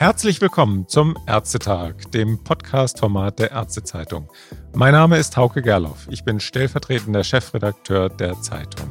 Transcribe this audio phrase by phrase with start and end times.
[0.00, 4.30] Herzlich willkommen zum Ärztetag, dem Podcast-Format der Ärztezeitung.
[4.72, 6.08] Mein Name ist Hauke Gerloff.
[6.10, 8.88] Ich bin stellvertretender Chefredakteur der Zeitung.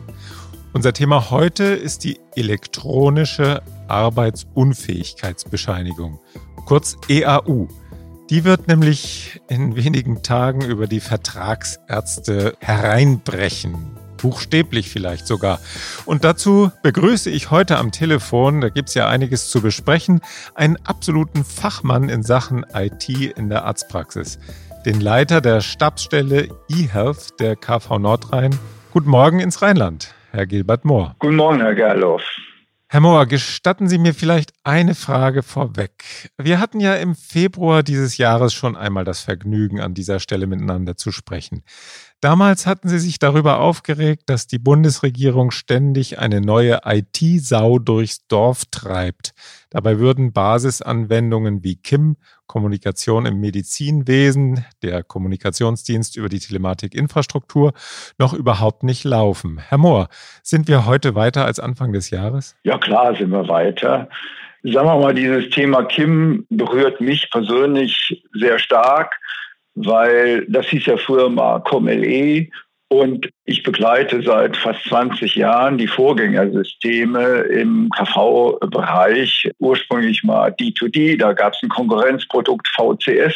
[0.72, 6.20] Unser Thema heute ist die elektronische Arbeitsunfähigkeitsbescheinigung,
[6.68, 7.66] kurz EAU.
[8.30, 15.60] Die wird nämlich in wenigen Tagen über die Vertragsärzte hereinbrechen buchstäblich vielleicht sogar.
[16.06, 20.22] Und dazu begrüße ich heute am Telefon, da gibt es ja einiges zu besprechen,
[20.56, 24.40] einen absoluten Fachmann in Sachen IT in der Arztpraxis,
[24.86, 28.58] den Leiter der Stabsstelle eHealth der KV Nordrhein.
[28.92, 31.16] Guten Morgen ins Rheinland, Herr Gilbert Mohr.
[31.20, 32.24] Guten Morgen, Herr Gerloff.
[32.92, 36.32] Herr Mohr, gestatten Sie mir vielleicht eine Frage vorweg.
[36.40, 40.98] Wir hatten ja im Februar dieses Jahres schon einmal das Vergnügen, an dieser Stelle miteinander
[40.98, 41.62] zu sprechen.
[42.22, 48.66] Damals hatten sie sich darüber aufgeregt, dass die Bundesregierung ständig eine neue IT-Sau durchs Dorf
[48.70, 49.32] treibt.
[49.70, 57.72] Dabei würden Basisanwendungen wie KIM, Kommunikation im Medizinwesen, der Kommunikationsdienst über die Telematikinfrastruktur,
[58.18, 59.60] noch überhaupt nicht laufen.
[59.70, 60.10] Herr Mohr,
[60.44, 62.58] sind wir heute weiter als Anfang des Jahres?
[62.64, 64.10] Ja, klar sind wir weiter.
[64.64, 69.14] Sagen wir mal, dieses Thema KIM berührt mich persönlich sehr stark
[69.86, 72.48] weil das hieß ja früher mal COMLE
[72.90, 81.34] und ich begleite seit fast 20 Jahren die Vorgängersysteme im KV-Bereich, ursprünglich mal D2D, da
[81.34, 83.36] gab es ein Konkurrenzprodukt VCS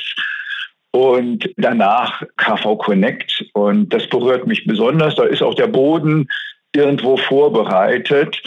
[0.92, 3.46] und danach KV Connect.
[3.54, 6.28] Und das berührt mich besonders, da ist auch der Boden
[6.76, 8.42] irgendwo vorbereitet.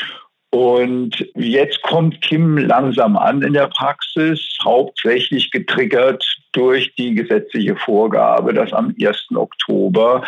[0.50, 6.24] Und jetzt kommt Kim langsam an in der Praxis, hauptsächlich getriggert
[6.56, 9.26] durch die gesetzliche Vorgabe, dass am 1.
[9.34, 10.22] Oktober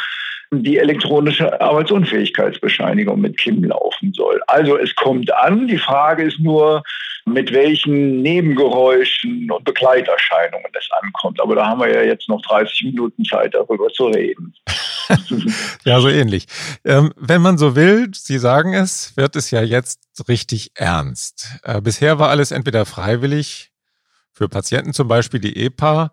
[0.50, 4.40] die elektronische Arbeitsunfähigkeitsbescheinigung mit Kim laufen soll.
[4.46, 5.68] Also es kommt an.
[5.68, 6.82] Die Frage ist nur,
[7.26, 11.40] mit welchen Nebengeräuschen und Begleiterscheinungen es ankommt.
[11.40, 14.54] Aber da haben wir ja jetzt noch 30 Minuten Zeit, darüber zu reden.
[15.84, 16.46] ja, so ähnlich.
[16.84, 21.58] Ähm, wenn man so will, Sie sagen es, wird es ja jetzt richtig ernst.
[21.62, 23.70] Äh, bisher war alles entweder freiwillig,
[24.38, 26.12] für Patienten zum Beispiel die EPA,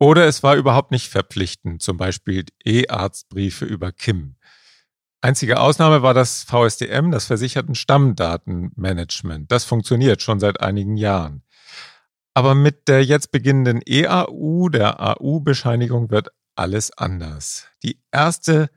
[0.00, 4.36] oder es war überhaupt nicht verpflichtend, zum Beispiel E-Arztbriefe über KIM.
[5.20, 9.52] Einzige Ausnahme war das VSDM, das Versicherten Stammdatenmanagement.
[9.52, 11.42] Das funktioniert schon seit einigen Jahren.
[12.34, 17.68] Aber mit der jetzt beginnenden EAU, der AU-Bescheinigung, wird alles anders.
[17.82, 18.70] Die erste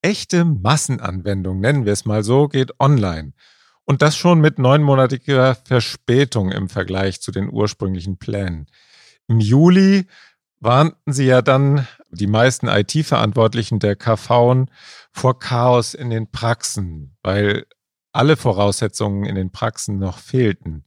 [0.00, 3.32] echte Massenanwendung, nennen wir es mal so, geht online.
[3.86, 8.66] Und das schon mit neunmonatiger Verspätung im Vergleich zu den ursprünglichen Plänen.
[9.28, 10.06] Im Juli
[10.60, 14.66] warnten sie ja dann die meisten IT-Verantwortlichen der KV
[15.12, 17.64] vor Chaos in den Praxen, weil
[18.12, 20.84] alle Voraussetzungen in den Praxen noch fehlten.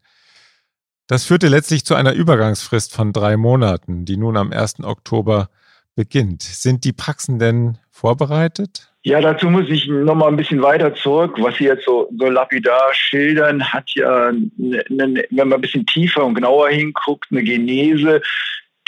[1.08, 4.81] Das führte letztlich zu einer Übergangsfrist von drei Monaten, die nun am 1.
[4.84, 5.50] Oktober
[5.96, 6.44] beginnt.
[6.44, 8.89] Sind die Praxen denn vorbereitet?
[9.04, 11.36] Ja, dazu muss ich noch mal ein bisschen weiter zurück.
[11.40, 15.86] Was Sie jetzt so, so lapidar schildern, hat ja, ne, ne, wenn man ein bisschen
[15.86, 18.22] tiefer und genauer hinguckt, eine Genese,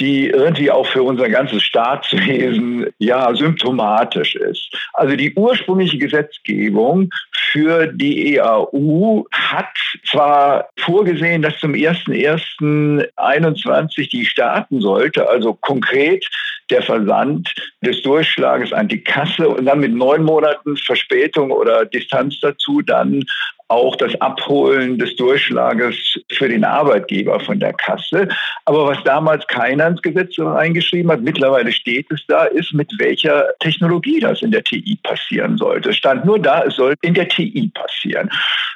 [0.02, 4.76] die irgendwie auch für unser ganzes Staatswesen ja symptomatisch ist.
[4.94, 7.12] Also die ursprüngliche Gesetzgebung
[7.52, 9.70] für die EAU hat
[10.10, 16.28] zwar vorgesehen, dass zum 1.1.21 die starten sollte, also konkret
[16.72, 22.40] der Versand des Durchschlages an die Kasse und dann mit neun Monaten Verspätung oder Distanz
[22.40, 23.24] dazu dann
[23.72, 28.28] auch das Abholen des Durchschlages für den Arbeitgeber von der Kasse.
[28.66, 33.48] Aber was damals keiner ins Gesetz reingeschrieben hat, mittlerweile steht es da, ist, mit welcher
[33.60, 35.90] Technologie das in der TI passieren sollte.
[35.90, 38.30] Es stand nur da, es soll in der TI passieren.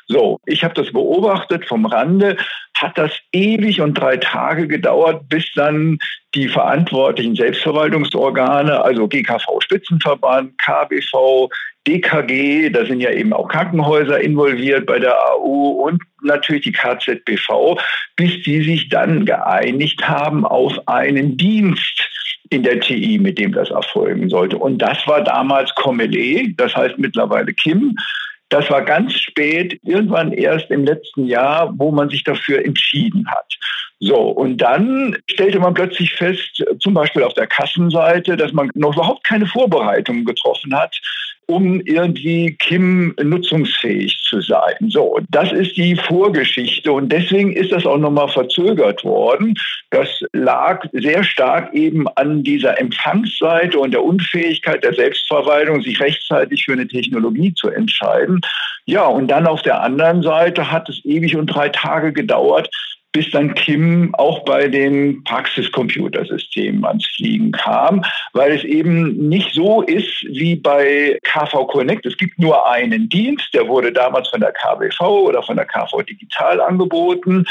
[0.08, 2.38] So, ich habe das beobachtet vom Rande,
[2.76, 5.98] hat das ewig und drei Tage gedauert, bis dann
[6.36, 11.50] die verantwortlichen Selbstverwaltungsorgane, also GKV Spitzenverband, KBV,
[11.88, 17.80] DKG, da sind ja eben auch Krankenhäuser involviert bei der AU und natürlich die KZBV,
[18.16, 22.10] bis die sich dann geeinigt haben auf einen Dienst
[22.50, 24.58] in der TI, mit dem das erfolgen sollte.
[24.58, 27.96] Und das war damals Comele, das heißt mittlerweile Kim.
[28.50, 33.56] Das war ganz spät, irgendwann erst im letzten Jahr, wo man sich dafür entschieden hat.
[34.00, 38.94] So, und dann stellte man plötzlich fest, zum Beispiel auf der Kassenseite, dass man noch
[38.94, 40.96] überhaupt keine Vorbereitungen getroffen hat
[41.48, 44.76] um irgendwie Kim nutzungsfähig zu sein.
[44.90, 49.54] So, das ist die Vorgeschichte und deswegen ist das auch nochmal verzögert worden.
[49.92, 56.66] Das lag sehr stark eben an dieser Empfangsseite und der Unfähigkeit der Selbstverwaltung, sich rechtzeitig
[56.66, 58.42] für eine Technologie zu entscheiden.
[58.86, 62.70] Ja, und dann auf der anderen Seite hat es ewig und drei Tage gedauert,
[63.16, 68.04] bis dann Kim auch bei den Praxiscomputersystemen ans Fliegen kam,
[68.34, 72.06] weil es eben nicht so ist wie bei KV Connect.
[72.06, 76.02] Es gibt nur einen Dienst, der wurde damals von der KBV oder von der KV
[76.02, 77.46] Digital angeboten.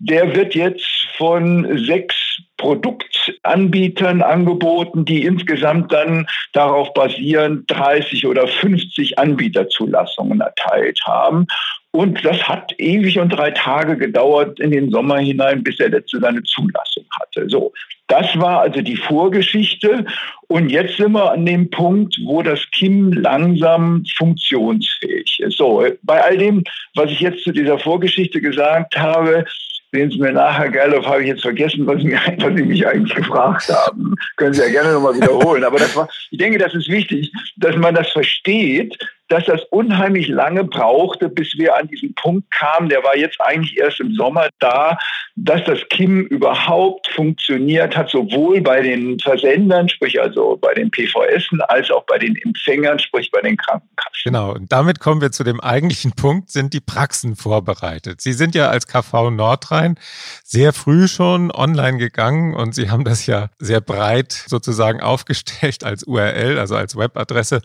[0.00, 2.16] Der wird jetzt von sechs
[2.56, 11.46] Produktanbietern angeboten, die insgesamt dann darauf basierend 30 oder 50 Anbieterzulassungen erteilt haben.
[11.94, 16.18] Und das hat ewig und drei Tage gedauert in den Sommer hinein, bis der letzte
[16.18, 17.48] seine Zulassung hatte.
[17.48, 17.72] So.
[18.08, 20.04] Das war also die Vorgeschichte.
[20.48, 25.56] Und jetzt sind wir an dem Punkt, wo das Kim langsam funktionsfähig ist.
[25.56, 26.64] So, bei all dem,
[26.96, 29.44] was ich jetzt zu dieser Vorgeschichte gesagt habe,
[29.92, 34.16] sehen Sie mir nachher, Gerloff, habe ich jetzt vergessen, was Sie mich eigentlich gefragt haben.
[34.36, 35.62] Können Sie ja gerne nochmal wiederholen.
[35.62, 40.28] Aber das war, ich denke, das ist wichtig, dass man das versteht, dass das unheimlich
[40.28, 44.48] lange brauchte, bis wir an diesen Punkt kamen, der war jetzt eigentlich erst im Sommer
[44.58, 44.98] da,
[45.36, 51.48] dass das KIM überhaupt funktioniert hat, sowohl bei den Versendern, sprich also bei den PVS,
[51.68, 54.20] als auch bei den Empfängern, sprich bei den Krankenkassen.
[54.24, 58.20] Genau, und damit kommen wir zu dem eigentlichen Punkt, sind die Praxen vorbereitet.
[58.20, 59.98] Sie sind ja als KV Nordrhein
[60.44, 66.04] sehr früh schon online gegangen und Sie haben das ja sehr breit sozusagen aufgestellt als
[66.04, 67.60] URL, also als Webadresse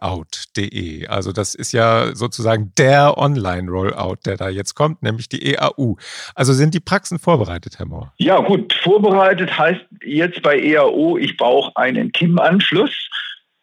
[0.00, 1.06] onlinerollout.de.
[1.06, 5.96] Also das ist ja sozusagen der Online-Rollout, der da jetzt kommt, nämlich die EAU.
[6.34, 8.12] Also sind die Praxen vorbereitet, Herr Mohr?
[8.18, 13.08] Ja gut, vorbereitet heißt jetzt bei EAU, ich brauche einen KIM-Anschluss.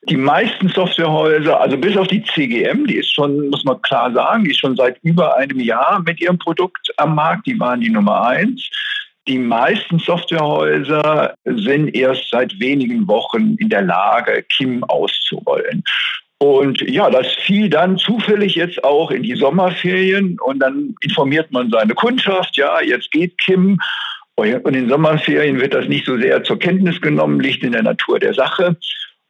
[0.10, 4.46] Die meisten Softwarehäuser, also bis auf die CGM, die ist schon, muss man klar sagen,
[4.46, 7.90] die ist schon seit über einem Jahr mit ihrem Produkt am Markt, die waren die
[7.90, 8.70] Nummer eins.
[9.28, 15.84] Die meisten Softwarehäuser sind erst seit wenigen Wochen in der Lage, KIM auszurollen.
[16.40, 21.72] Und ja, das fiel dann zufällig jetzt auch in die Sommerferien und dann informiert man
[21.72, 23.80] seine Kundschaft, ja, jetzt geht Kim.
[24.36, 28.20] Und in Sommerferien wird das nicht so sehr zur Kenntnis genommen, liegt in der Natur
[28.20, 28.78] der Sache.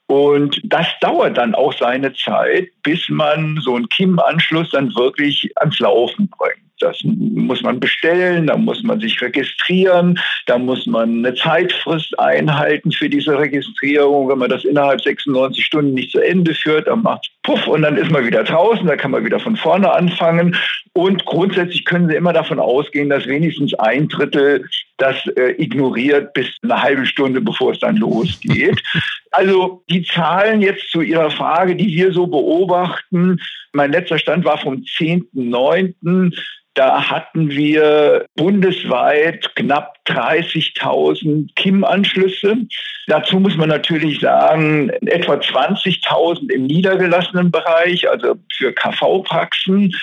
[0.08, 5.80] Und das dauert dann auch seine Zeit, bis man so einen KIM-Anschluss dann wirklich ans
[5.80, 6.67] Laufen bringt.
[6.80, 12.92] Das muss man bestellen, da muss man sich registrieren, da muss man eine Zeitfrist einhalten
[12.92, 14.30] für diese Registrierung.
[14.30, 17.98] Wenn man das innerhalb 96 Stunden nicht zu Ende führt, dann macht puff und dann
[17.98, 20.56] ist man wieder draußen, da kann man wieder von vorne anfangen.
[20.94, 26.48] Und grundsätzlich können Sie immer davon ausgehen, dass wenigstens ein Drittel das äh, ignoriert bis
[26.64, 28.82] eine halbe Stunde, bevor es dann losgeht.
[29.32, 33.40] Also die Zahlen jetzt zu Ihrer Frage, die wir so beobachten.
[33.78, 36.36] Mein letzter Stand war vom 10.9.
[36.74, 42.58] Da hatten wir bundesweit knapp 30.000 KIM-Anschlüsse.
[43.06, 49.94] Dazu muss man natürlich sagen, etwa 20.000 im niedergelassenen Bereich, also für KV-Praxen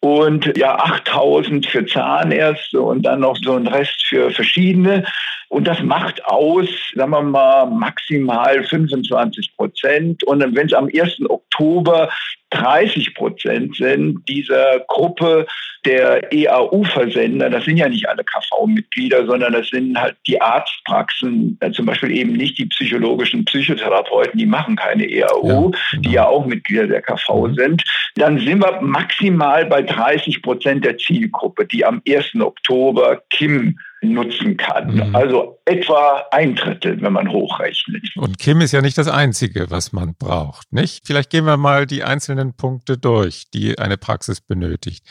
[0.00, 5.04] und ja 8000 für Zahnärzte und dann noch so ein Rest für verschiedene.
[5.50, 10.22] Und das macht aus, sagen wir mal, maximal 25 Prozent.
[10.22, 11.28] Und wenn es am 1.
[11.28, 12.08] Oktober
[12.50, 15.48] 30 Prozent sind dieser Gruppe
[15.84, 21.72] der EAU-Versender, das sind ja nicht alle KV-Mitglieder, sondern das sind halt die Arztpraxen, äh,
[21.72, 25.72] zum Beispiel eben nicht die psychologischen Psychotherapeuten, die machen keine EAU, ja, genau.
[25.96, 27.54] die ja auch Mitglieder der KV mhm.
[27.54, 32.36] sind, dann sind wir maximal bei 30 Prozent der Zielgruppe, die am 1.
[32.40, 34.94] Oktober KIM nutzen kann.
[34.94, 35.14] Mhm.
[35.14, 38.02] Also etwa ein Drittel, wenn man hochrechnet.
[38.16, 41.06] Und Kim ist ja nicht das Einzige, was man braucht, nicht?
[41.06, 45.06] Vielleicht gehen wir mal die einzelnen Punkte durch, die eine Praxis benötigt.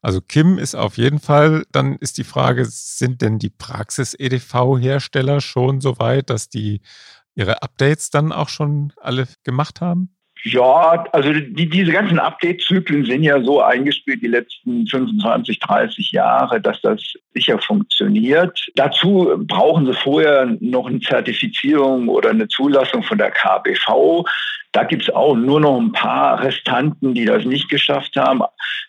[0.00, 5.80] Also Kim ist auf jeden Fall, dann ist die Frage, sind denn die Praxis-EDV-Hersteller schon
[5.80, 6.80] so weit, dass die
[7.34, 10.14] ihre Updates dann auch schon alle gemacht haben?
[10.44, 16.60] Ja, also die, diese ganzen Update-Zyklen sind ja so eingespielt die letzten 25, 30 Jahre,
[16.60, 17.00] dass das
[17.32, 18.66] sicher funktioniert.
[18.74, 24.24] Dazu brauchen sie vorher noch eine Zertifizierung oder eine Zulassung von der KBV.
[24.72, 28.42] Da gibt es auch nur noch ein paar Restanten, die das nicht geschafft haben.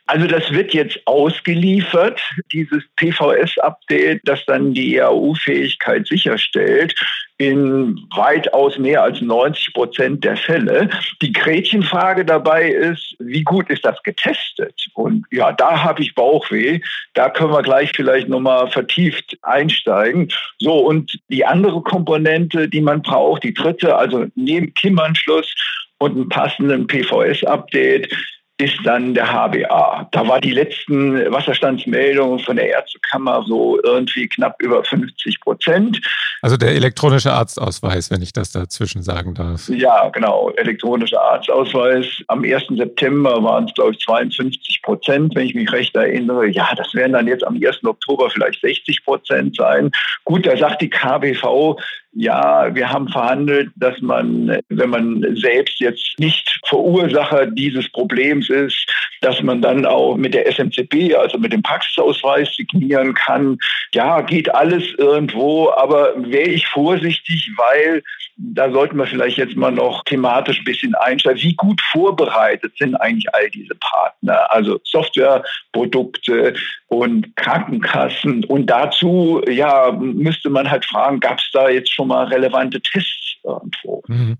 [0.07, 2.19] Also das wird jetzt ausgeliefert,
[2.51, 6.95] dieses PVS-Update, das dann die EAU-Fähigkeit sicherstellt
[7.37, 10.89] in weitaus mehr als 90 Prozent der Fälle.
[11.21, 14.87] Die Gretchenfrage dabei ist, wie gut ist das getestet?
[14.93, 16.79] Und ja, da habe ich Bauchweh.
[17.15, 20.31] Da können wir gleich vielleicht nochmal vertieft einsteigen.
[20.59, 25.53] So, und die andere Komponente, die man braucht, die dritte, also neben KIM-Anschluss
[25.97, 28.13] und einem passenden PVS-Update,
[28.57, 30.07] ist dann der HBA.
[30.11, 35.99] Da war die letzten Wasserstandsmeldungen von der Ärztekammer so irgendwie knapp über 50 Prozent.
[36.41, 39.69] Also der elektronische Arztausweis, wenn ich das dazwischen sagen darf.
[39.69, 40.51] Ja, genau.
[40.57, 42.05] Elektronischer Arztausweis.
[42.27, 42.65] Am 1.
[42.69, 46.47] September waren es, glaube ich, 52 Prozent, wenn ich mich recht erinnere.
[46.47, 47.83] Ja, das werden dann jetzt am 1.
[47.83, 49.89] Oktober vielleicht 60 Prozent sein.
[50.25, 51.77] Gut, da sagt die KBV,
[52.15, 58.87] ja, wir haben verhandelt, dass man, wenn man selbst jetzt nicht Verursacher dieses Problems ist,
[59.21, 63.57] dass man dann auch mit der SMCB, also mit dem Praxisausweis signieren kann.
[63.93, 68.03] Ja, geht alles irgendwo, aber wäre ich vorsichtig, weil
[68.37, 71.41] da sollten wir vielleicht jetzt mal noch thematisch ein bisschen einsteigen.
[71.41, 74.51] Wie gut vorbereitet sind eigentlich all diese Partner?
[74.51, 76.55] Also Softwareprodukte
[76.87, 78.43] und Krankenkassen.
[78.45, 83.35] Und dazu, ja, müsste man halt fragen, gab es da jetzt schon mal relevante Tests
[83.43, 84.03] irgendwo?
[84.07, 84.37] Mhm.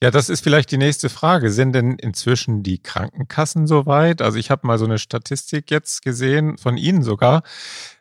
[0.00, 1.50] Ja, das ist vielleicht die nächste Frage.
[1.50, 4.22] Sind denn inzwischen die Krankenkassen soweit?
[4.22, 7.42] Also ich habe mal so eine Statistik jetzt gesehen, von Ihnen sogar.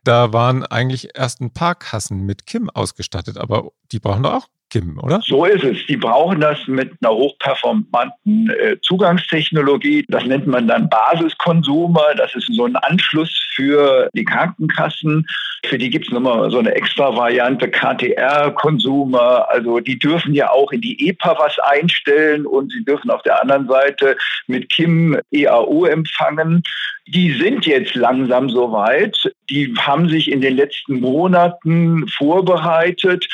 [0.04, 4.48] Da waren eigentlich erst ein paar Kassen mit KIM ausgestattet, aber die brauchen doch auch
[4.70, 5.22] Kim, oder?
[5.22, 5.86] So ist es.
[5.88, 10.06] Die brauchen das mit einer hochperformanten äh, Zugangstechnologie.
[10.10, 12.16] Das nennt man dann Basiskonsumer.
[12.18, 15.26] Das ist so ein Anschluss für die Krankenkassen.
[15.66, 19.50] Für die gibt es nochmal so eine extra Variante KTR-Konsumer.
[19.50, 23.42] Also die dürfen ja auch in die EPA was einstellen und sie dürfen auf der
[23.42, 26.62] anderen Seite mit KIM EAU empfangen.
[27.08, 29.18] Die sind jetzt langsam soweit.
[29.50, 33.28] Die haben sich in den letzten Monaten vorbereitet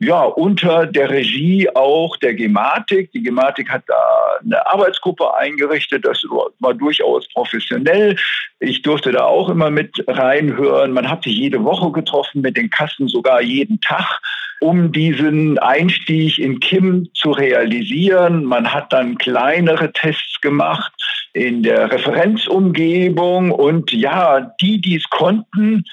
[0.00, 3.12] ja, unter der Regie auch der Gematik.
[3.12, 3.94] Die Gematik hat da
[4.42, 6.24] eine Arbeitsgruppe eingerichtet, das
[6.58, 8.16] war durchaus professionell.
[8.60, 10.92] Ich durfte da auch immer mit reinhören.
[10.92, 14.20] Man hat sich jede Woche getroffen, mit den Kassen sogar jeden Tag,
[14.60, 18.44] um diesen Einstieg in KIM zu realisieren.
[18.44, 20.92] Man hat dann kleinere Tests gemacht
[21.34, 25.84] in der Referenzumgebung und ja, die, die es konnten,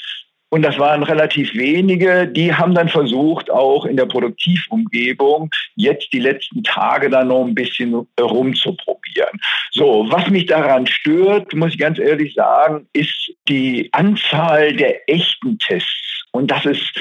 [0.49, 6.19] und das waren relativ wenige, die haben dann versucht, auch in der Produktivumgebung jetzt die
[6.19, 9.39] letzten Tage da noch ein bisschen rumzuprobieren.
[9.71, 15.59] So, was mich daran stört, muss ich ganz ehrlich sagen, ist die Anzahl der echten
[15.59, 16.23] Tests.
[16.31, 16.93] Und das ist,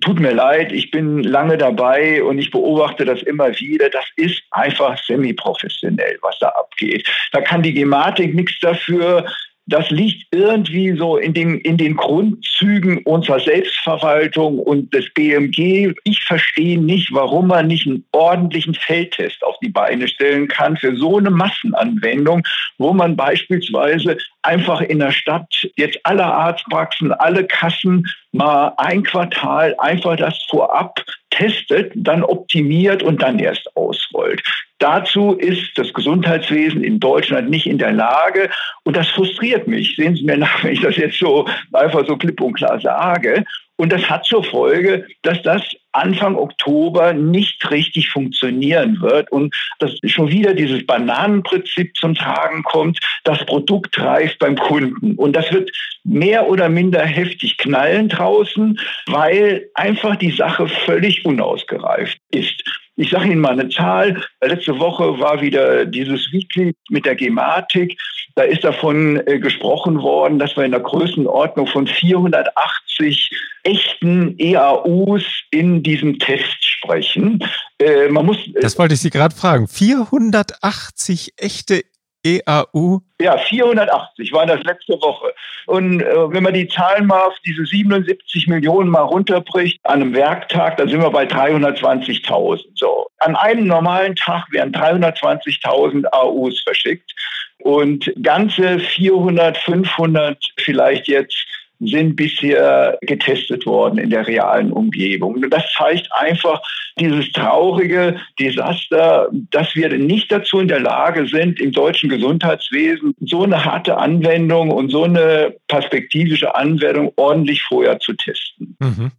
[0.00, 3.88] tut mir leid, ich bin lange dabei und ich beobachte das immer wieder.
[3.88, 7.08] Das ist einfach semi-professionell, was da abgeht.
[7.30, 9.26] Da kann die Gematik nichts dafür
[9.70, 15.94] das liegt irgendwie so in den, in den Grundzügen unserer Selbstverwaltung und des BMG.
[16.04, 20.96] Ich verstehe nicht, warum man nicht einen ordentlichen Feldtest auf die Beine stellen kann für
[20.96, 22.42] so eine Massenanwendung,
[22.78, 29.74] wo man beispielsweise einfach in der Stadt jetzt alle Arztpraxen, alle Kassen mal ein Quartal
[29.78, 34.42] einfach das vorab testet, dann optimiert und dann erst ausrollt.
[34.78, 38.48] Dazu ist das Gesundheitswesen in Deutschland nicht in der Lage
[38.84, 39.94] und das frustriert mich.
[39.96, 43.44] Sehen Sie mir nach, wenn ich das jetzt so einfach so klipp und klar sage.
[43.80, 49.96] Und das hat zur Folge, dass das Anfang Oktober nicht richtig funktionieren wird und dass
[50.04, 55.14] schon wieder dieses Bananenprinzip zum Tragen kommt, das Produkt reift beim Kunden.
[55.14, 55.70] Und das wird
[56.04, 62.62] mehr oder minder heftig knallen draußen, weil einfach die Sache völlig unausgereift ist.
[63.00, 64.22] Ich sage Ihnen mal eine Zahl.
[64.42, 67.98] Letzte Woche war wieder dieses Weekly mit der Gematik.
[68.34, 73.30] Da ist davon äh, gesprochen worden, dass wir in der Größenordnung von 480
[73.62, 77.42] echten EAUs in diesem Test sprechen.
[77.78, 79.66] Äh, man muss, äh, das wollte ich Sie gerade fragen.
[79.66, 81.82] 480 echte
[82.24, 83.00] EAU?
[83.20, 85.32] Ja, 480 war das letzte Woche.
[85.66, 90.14] Und äh, wenn man die Zahlen mal auf diese 77 Millionen mal runterbricht an einem
[90.14, 92.64] Werktag, dann sind wir bei 320.000.
[92.74, 93.06] So.
[93.18, 97.12] An einem normalen Tag werden 320.000 AUs verschickt
[97.58, 101.36] und ganze 400, 500 vielleicht jetzt
[101.80, 105.34] sind bisher getestet worden in der realen Umgebung.
[105.34, 106.60] Und das zeigt einfach
[106.98, 113.42] dieses traurige Desaster, dass wir nicht dazu in der Lage sind, im deutschen Gesundheitswesen so
[113.42, 118.76] eine harte Anwendung und so eine perspektivische Anwendung ordentlich vorher zu testen.
[118.78, 119.12] Mhm.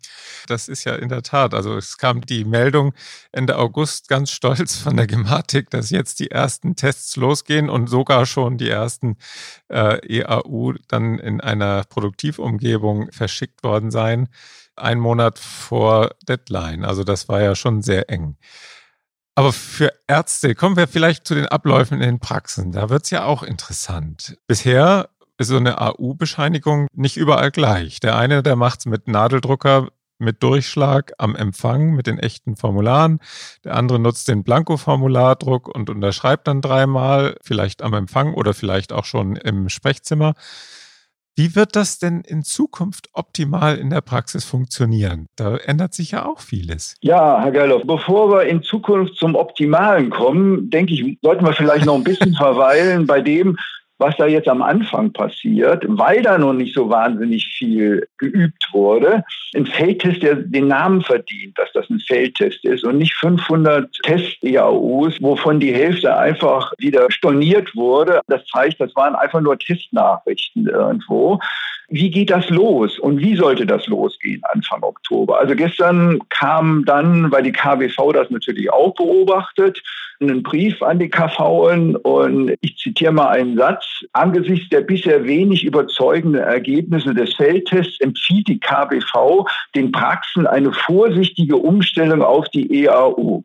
[0.48, 1.54] Das ist ja in der Tat.
[1.54, 2.94] Also es kam die Meldung
[3.32, 8.26] Ende August ganz stolz von der Gematik, dass jetzt die ersten Tests losgehen und sogar
[8.26, 9.18] schon die ersten
[9.70, 14.30] äh, EAU dann in einer Produktivumgebung verschickt worden seien.
[14.76, 16.86] Ein Monat vor Deadline.
[16.86, 18.38] Also das war ja schon sehr eng.
[19.36, 22.72] Aber für Ärzte, kommen wir vielleicht zu den Abläufen in den Praxen.
[22.72, 24.38] Da wird es ja auch interessant.
[24.46, 28.00] Bisher ist so eine AU-Bescheinigung nicht überall gleich.
[28.00, 29.88] Der eine, der macht es mit Nadeldrucker
[30.22, 33.20] mit Durchschlag am Empfang mit den echten Formularen.
[33.64, 39.06] Der andere nutzt den Blanko-Formulardruck und unterschreibt dann dreimal, vielleicht am Empfang oder vielleicht auch
[39.06, 40.34] schon im Sprechzimmer.
[41.36, 45.28] Wie wird das denn in Zukunft optimal in der Praxis funktionieren?
[45.38, 46.96] Da ändert sich ja auch vieles.
[47.02, 51.86] Ja, Herr Gerloff, bevor wir in Zukunft zum Optimalen kommen, denke ich, sollten wir vielleicht
[51.86, 53.58] noch ein bisschen verweilen bei dem,
[54.02, 59.24] was da jetzt am Anfang passiert, weil da noch nicht so wahnsinnig viel geübt wurde.
[59.56, 65.22] Ein Feldtest, der den Namen verdient, dass das ein Feldtest ist und nicht 500 Test-EAUs,
[65.22, 68.22] wovon die Hälfte einfach wieder storniert wurde.
[68.28, 71.40] Das zeigt, das waren einfach nur Testnachrichten irgendwo.
[71.94, 75.40] Wie geht das los und wie sollte das losgehen Anfang Oktober?
[75.40, 79.84] Also gestern kam dann, weil die KWV das natürlich auch beobachtet,
[80.22, 83.84] einen Brief an die KVen und ich zitiere mal einen Satz.
[84.14, 91.58] Angesichts der bisher wenig überzeugenden Ergebnisse des Feldtests empfiehlt die KBV den Praxen eine vorsichtige
[91.58, 93.44] Umstellung auf die EAU.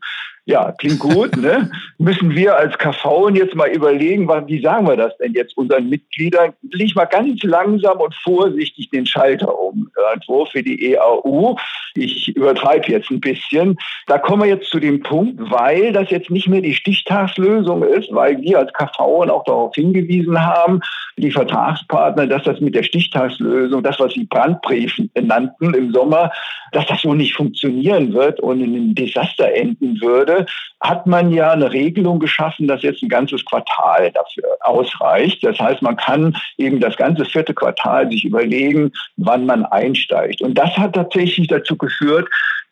[0.48, 1.36] Ja, klingt gut.
[1.36, 1.68] Ne?
[1.98, 6.52] Müssen wir als KV jetzt mal überlegen, wie sagen wir das denn jetzt unseren Mitgliedern?
[6.70, 11.56] Leg mal ganz langsam und vorsichtig den Schalter um irgendwo für die EAU.
[11.96, 13.76] Ich übertreibe jetzt ein bisschen.
[14.06, 18.14] Da kommen wir jetzt zu dem Punkt, weil das jetzt nicht mehr die Stichtagslösung ist,
[18.14, 20.80] weil wir als KV auch darauf hingewiesen haben,
[21.16, 26.30] die Vertragspartner, dass das mit der Stichtagslösung, das, was sie Brandbriefen nannten im Sommer,
[26.72, 30.35] dass das so nicht funktionieren wird und in einem Desaster enden würde,
[30.80, 35.42] hat man ja eine Regelung geschaffen, dass jetzt ein ganzes Quartal dafür ausreicht.
[35.44, 40.42] Das heißt, man kann eben das ganze vierte Quartal sich überlegen, wann man einsteigt.
[40.42, 42.28] Und das hat tatsächlich dazu geführt,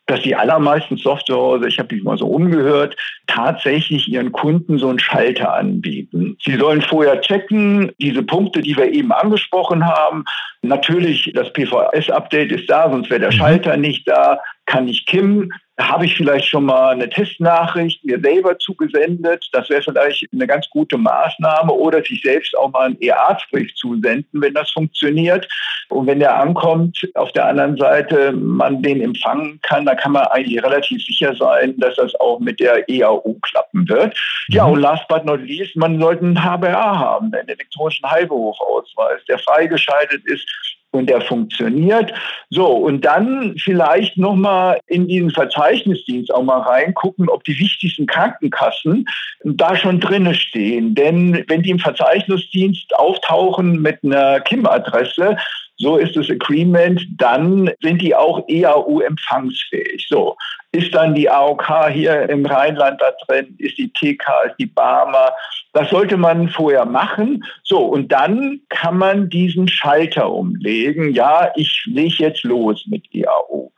[0.07, 2.95] dass die allermeisten Softwarehäuser, ich habe mich mal so umgehört,
[3.27, 6.37] tatsächlich ihren Kunden so einen Schalter anbieten.
[6.43, 10.23] Sie sollen vorher checken, diese Punkte, die wir eben angesprochen haben.
[10.61, 13.37] Natürlich, das PVS-Update ist da, sonst wäre der mhm.
[13.37, 14.39] Schalter nicht da.
[14.67, 19.47] Kann ich Kim habe ich vielleicht schon mal eine Testnachricht mir selber zugesendet.
[19.51, 24.41] Das wäre vielleicht eine ganz gute Maßnahme oder sich selbst auch mal einen EA-Brief zusenden,
[24.41, 25.47] wenn das funktioniert.
[25.89, 30.23] Und wenn der ankommt, auf der anderen Seite man den empfangen kann, dann kann man
[30.27, 34.17] eigentlich relativ sicher sein, dass das auch mit der EAU klappen wird.
[34.47, 34.73] Ja, mhm.
[34.73, 40.23] und last but not least, man sollte einen HBA haben, einen elektronischen Heilberufausweis, der freigeschaltet
[40.25, 40.47] ist
[40.95, 42.13] und der funktioniert.
[42.49, 49.05] So, und dann vielleicht nochmal in diesen Verzeichnisdienst auch mal reingucken, ob die wichtigsten Krankenkassen
[49.43, 50.95] da schon drinne stehen.
[50.95, 55.37] Denn wenn die im Verzeichnisdienst auftauchen mit einer KIM-Adresse,
[55.77, 60.05] so ist das Agreement, dann sind die auch EAU empfangsfähig.
[60.09, 60.37] So,
[60.71, 63.55] ist dann die AOK hier im Rheinland da drin?
[63.57, 65.31] Ist die TK, ist die Barmer?
[65.73, 67.43] Das sollte man vorher machen.
[67.63, 71.11] So, und dann kann man diesen Schalter umlegen.
[71.11, 73.71] Ja, ich lege jetzt los mit EAO.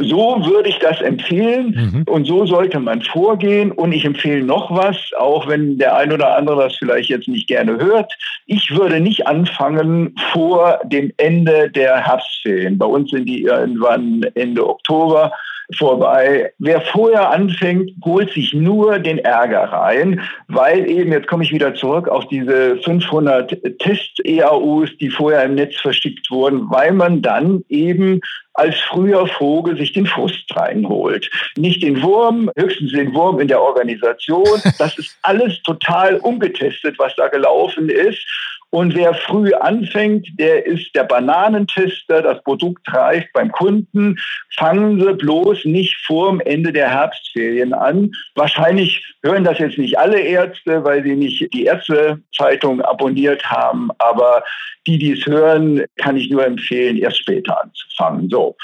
[0.00, 2.02] So würde ich das empfehlen mhm.
[2.12, 3.72] und so sollte man vorgehen.
[3.72, 7.48] Und ich empfehle noch was, auch wenn der ein oder andere das vielleicht jetzt nicht
[7.48, 8.12] gerne hört.
[8.46, 12.78] Ich würde nicht anfangen vor dem Ende der Herbstferien.
[12.78, 15.32] Bei uns sind die irgendwann Ende Oktober
[15.74, 16.52] vorbei.
[16.58, 21.74] Wer vorher anfängt, holt sich nur den Ärger rein, weil eben, jetzt komme ich wieder
[21.74, 28.20] zurück auf diese 500 Test-EAUs, die vorher im Netz verschickt wurden, weil man dann eben
[28.54, 31.30] als früher Vogel sich den Frust reinholt.
[31.56, 34.46] Nicht den Wurm, höchstens den Wurm in der Organisation.
[34.78, 38.24] Das ist alles total ungetestet, was da gelaufen ist.
[38.70, 42.20] Und wer früh anfängt, der ist der Bananentester.
[42.20, 44.18] Das Produkt reift beim Kunden.
[44.56, 48.10] Fangen Sie bloß nicht vor dem Ende der Herbstferien an.
[48.34, 53.90] Wahrscheinlich hören das jetzt nicht alle Ärzte, weil sie nicht die Ärztezeitung abonniert haben.
[53.98, 54.42] Aber
[54.86, 58.28] die, die es hören, kann ich nur empfehlen, erst später anzufangen.
[58.28, 58.56] So.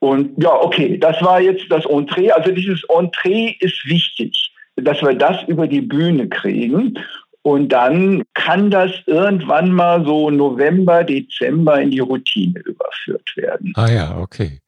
[0.00, 2.30] Und ja, okay, das war jetzt das Entree.
[2.30, 6.98] Also dieses Entree ist wichtig, dass wir das über die Bühne kriegen.
[7.44, 13.72] Und dann kann das irgendwann mal so November, Dezember in die Routine überführt werden.
[13.76, 14.60] Ah ja, okay.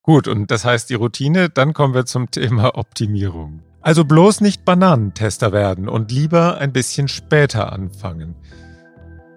[0.00, 3.62] Gut, und das heißt die Routine, dann kommen wir zum Thema Optimierung.
[3.82, 8.36] Also bloß nicht Bananentester werden und lieber ein bisschen später anfangen.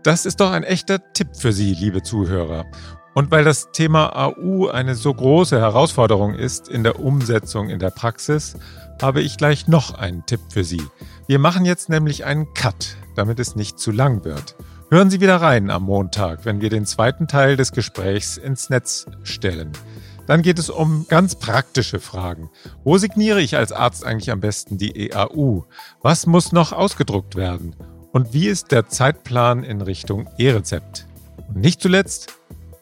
[0.04, 2.66] Das ist doch ein echter Tipp für Sie, liebe Zuhörer.
[3.14, 7.90] Und weil das Thema AU eine so große Herausforderung ist in der Umsetzung in der
[7.90, 8.56] Praxis,
[9.02, 10.82] habe ich gleich noch einen Tipp für Sie.
[11.28, 14.56] Wir machen jetzt nämlich einen Cut, damit es nicht zu lang wird.
[14.90, 19.06] Hören Sie wieder rein am Montag, wenn wir den zweiten Teil des Gesprächs ins Netz
[19.24, 19.72] stellen.
[20.28, 22.50] Dann geht es um ganz praktische Fragen.
[22.84, 25.64] Wo signiere ich als Arzt eigentlich am besten die EAU?
[26.02, 27.76] Was muss noch ausgedruckt werden?
[28.12, 31.08] Und wie ist der Zeitplan in Richtung E-Rezept?
[31.48, 32.34] Und nicht zuletzt,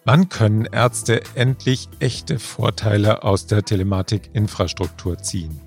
[0.06, 5.60] Wann können Ärzte endlich echte Vorteile aus der Telematikinfrastruktur ziehen?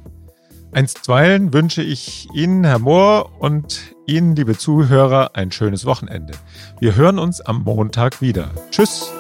[0.73, 6.33] Einstweilen wünsche ich Ihnen, Herr Mohr, und Ihnen, liebe Zuhörer, ein schönes Wochenende.
[6.81, 8.51] Wir hören uns am Montag wieder.
[8.71, 9.13] Tschüss!